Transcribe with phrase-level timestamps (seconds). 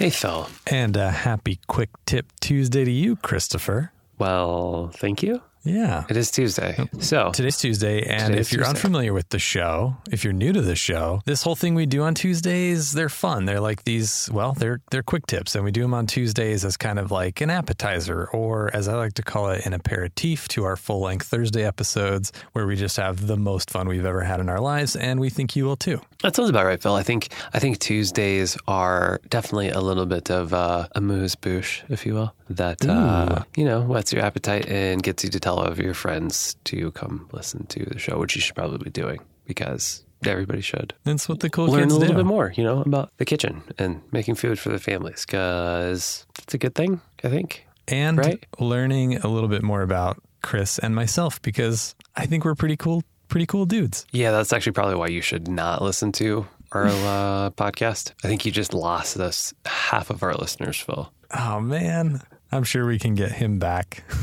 [0.00, 0.48] Hey, Phil.
[0.66, 3.92] And a happy quick tip Tuesday to you, Christopher.
[4.18, 5.42] Well, thank you.
[5.62, 6.04] Yeah.
[6.08, 6.88] It is Tuesday.
[7.00, 8.70] So Today's Tuesday, and Today's if you're Tuesday.
[8.70, 12.02] unfamiliar with the show, if you're new to the show, this whole thing we do
[12.02, 13.44] on Tuesdays, they're fun.
[13.44, 16.76] They're like these, well, they're they're quick tips, and we do them on Tuesdays as
[16.78, 20.64] kind of like an appetizer, or as I like to call it, an aperitif to
[20.64, 24.40] our full length Thursday episodes, where we just have the most fun we've ever had
[24.40, 26.00] in our lives, and we think you will too.
[26.22, 26.94] that sounds about right, Phil.
[26.94, 32.06] I think I think Tuesdays are definitely a little bit of uh, amuse bouche, if
[32.06, 35.66] you will, that uh, you know whets your appetite and gets you to tell all
[35.66, 39.20] of your friends to come listen to the show, which you should probably be doing
[39.46, 40.94] because everybody should.
[41.04, 42.18] That's what the cool learn kids a little do.
[42.22, 46.54] bit more, you know, about the kitchen and making food for the families because it's
[46.54, 47.66] a good thing, I think.
[47.88, 48.44] and Right?
[48.60, 53.02] learning a little bit more about Chris and myself because I think we're pretty cool,
[53.28, 54.06] pretty cool dudes.
[54.12, 58.12] Yeah, that's actually probably why you should not listen to our uh, podcast.
[58.22, 61.12] I think you just lost us half of our listeners, Phil.
[61.36, 64.04] Oh man, I'm sure we can get him back.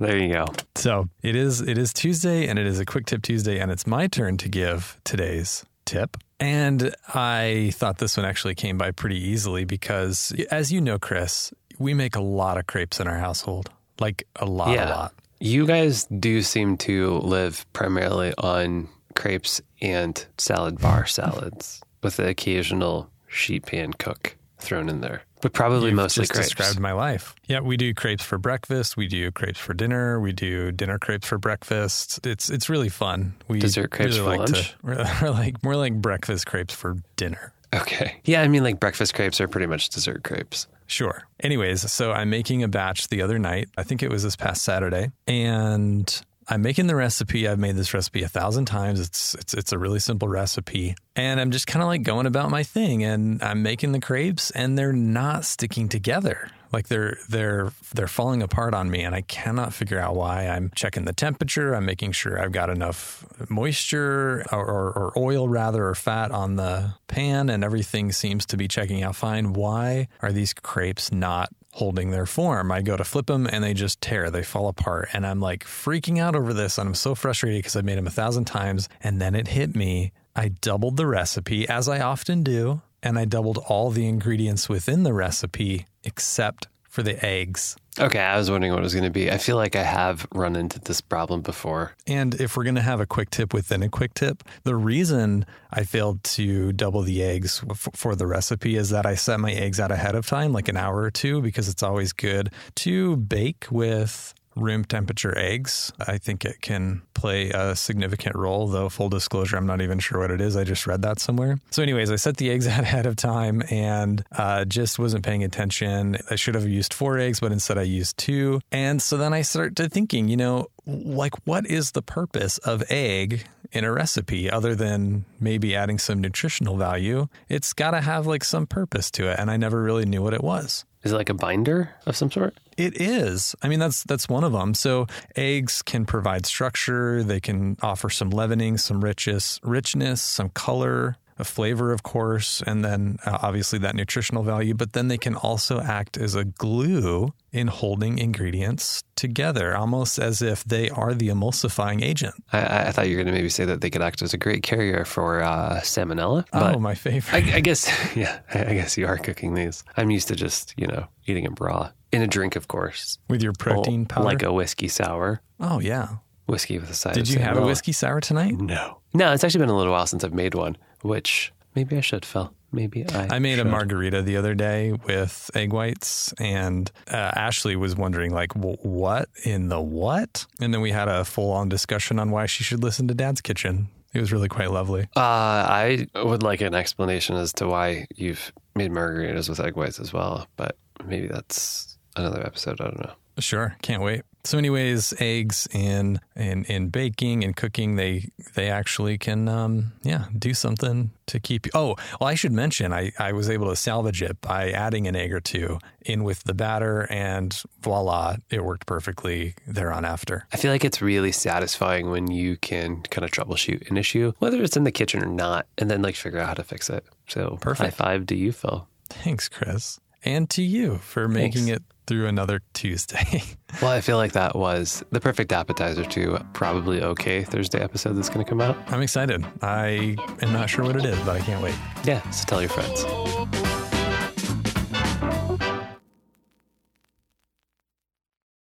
[0.00, 0.46] There you go.
[0.76, 3.86] So it is it is Tuesday and it is a quick tip Tuesday and it's
[3.86, 6.16] my turn to give today's tip.
[6.40, 11.52] And I thought this one actually came by pretty easily because as you know, Chris,
[11.78, 13.68] we make a lot of crepes in our household.
[13.98, 15.14] Like a lot, a lot.
[15.38, 22.28] You guys do seem to live primarily on crepes and salad bar salads with the
[22.28, 26.48] occasional sheet pan cook thrown in there, but probably You've mostly just crepes.
[26.48, 27.34] described my life.
[27.46, 28.96] Yeah, we do crepes for breakfast.
[28.96, 30.20] We do crepes for dinner.
[30.20, 32.26] We do dinner crepes for breakfast.
[32.26, 33.34] It's it's really fun.
[33.48, 34.70] We Dessert crepes really for like lunch?
[34.70, 37.52] To, we're, we're like more like breakfast crepes for dinner.
[37.72, 38.16] Okay.
[38.24, 40.66] Yeah, I mean, like breakfast crepes are pretty much dessert crepes.
[40.88, 41.22] Sure.
[41.38, 43.68] Anyways, so I'm making a batch the other night.
[43.78, 47.46] I think it was this past Saturday, and I'm making the recipe.
[47.46, 48.98] I've made this recipe a thousand times.
[48.98, 52.50] It's it's it's a really simple recipe, and I'm just kind of like going about
[52.50, 56.50] my thing, and I'm making the crepes, and they're not sticking together.
[56.72, 60.48] Like they're they're they're falling apart on me, and I cannot figure out why.
[60.48, 61.72] I'm checking the temperature.
[61.74, 66.56] I'm making sure I've got enough moisture or, or, or oil rather or fat on
[66.56, 69.52] the pan, and everything seems to be checking out fine.
[69.52, 72.72] Why are these crepes not holding their form?
[72.72, 74.30] I go to flip them, and they just tear.
[74.30, 77.76] They fall apart, and I'm like freaking out over this, and I'm so frustrated because
[77.76, 80.12] I made them a thousand times, and then it hit me.
[80.36, 85.02] I doubled the recipe as I often do and I doubled all the ingredients within
[85.02, 87.76] the recipe except for the eggs.
[87.98, 89.30] Okay, I was wondering what it was going to be.
[89.30, 91.92] I feel like I have run into this problem before.
[92.06, 95.46] And if we're going to have a quick tip within a quick tip, the reason
[95.70, 99.52] I failed to double the eggs f- for the recipe is that I set my
[99.52, 103.16] eggs out ahead of time, like an hour or two, because it's always good to
[103.16, 105.92] bake with room temperature eggs.
[106.06, 110.18] I think it can play a significant role, though, full disclosure, I'm not even sure
[110.20, 110.56] what it is.
[110.56, 111.58] I just read that somewhere.
[111.70, 115.44] So, anyways, I set the eggs out ahead of time and uh, just wasn't paying
[115.44, 116.16] attention.
[116.30, 118.60] I should have used four eggs, but instead I used two.
[118.72, 122.82] And so then I start to thinking, you know, like what is the purpose of
[122.90, 127.28] egg in a recipe other than maybe adding some nutritional value?
[127.48, 129.38] It's got to have like some purpose to it.
[129.38, 130.84] And I never really knew what it was.
[131.02, 132.54] Is it like a binder of some sort?
[132.80, 133.54] It is.
[133.62, 134.74] I mean, that's that's one of them.
[134.74, 135.06] So
[135.36, 137.22] eggs can provide structure.
[137.22, 142.84] They can offer some leavening, some richness, richness, some color, a flavor, of course, and
[142.84, 144.74] then uh, obviously that nutritional value.
[144.74, 150.42] But then they can also act as a glue in holding ingredients together, almost as
[150.42, 152.34] if they are the emulsifying agent.
[152.52, 154.38] I- I, thought you were going to maybe say that they could act as a
[154.38, 156.44] great carrier for uh, salmonella.
[156.52, 157.52] But oh, my favorite.
[157.52, 159.82] I, I guess, yeah, I I guess you are cooking these.
[159.96, 163.18] I'm used to just, you know, eating them raw in a drink, of course.
[163.28, 164.24] With your protein Oh, powder.
[164.24, 165.40] Like a whiskey sour.
[165.60, 166.16] oh, yeah.
[166.46, 168.54] Whiskey with a side Did of you have a whiskey sour tonight?
[168.60, 168.98] No.
[169.14, 172.24] No, it's actually been a little while since I've made one, which maybe I should,
[172.24, 172.52] Phil.
[172.72, 177.74] Maybe I I made a margarita the other day with egg whites, and uh, Ashley
[177.74, 180.46] was wondering, like, "Wh- what in the what?
[180.60, 183.40] And then we had a full on discussion on why she should listen to Dad's
[183.40, 183.88] Kitchen.
[184.14, 185.02] It was really quite lovely.
[185.16, 189.98] Uh, I would like an explanation as to why you've made margaritas with egg whites
[189.98, 192.80] as well, but maybe that's another episode.
[192.80, 193.12] I don't know.
[193.38, 194.22] Sure, can't wait.
[194.44, 200.26] So, anyways, eggs in in in baking and cooking, they they actually can, um, yeah,
[200.38, 201.72] do something to keep you.
[201.74, 205.14] Oh, well, I should mention, I I was able to salvage it by adding an
[205.14, 210.46] egg or two in with the batter, and voila, it worked perfectly there on after.
[210.52, 214.62] I feel like it's really satisfying when you can kind of troubleshoot an issue, whether
[214.62, 217.04] it's in the kitchen or not, and then like figure out how to fix it.
[217.28, 217.94] So, Perfect.
[217.98, 218.88] high five to you, Phil.
[219.10, 220.00] Thanks, Chris.
[220.24, 221.76] And to you for making Thanks.
[221.78, 223.42] it through another Tuesday.
[223.80, 228.28] Well, I feel like that was the perfect appetizer to probably okay Thursday episode that's
[228.28, 228.76] going to come out.
[228.88, 229.46] I'm excited.
[229.62, 231.76] I am not sure what it is, but I can't wait.
[232.02, 233.04] Yeah, so tell your friends.